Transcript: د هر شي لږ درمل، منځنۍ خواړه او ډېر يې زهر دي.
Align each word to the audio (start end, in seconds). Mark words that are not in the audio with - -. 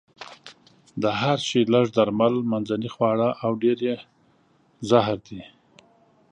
د 1.01 1.03
هر 1.21 1.37
شي 1.47 1.61
لږ 1.73 1.85
درمل، 1.97 2.35
منځنۍ 2.51 2.89
خواړه 2.95 3.29
او 3.43 3.51
ډېر 3.63 3.77
يې 3.87 3.95
زهر 4.89 5.17
دي. 5.27 5.41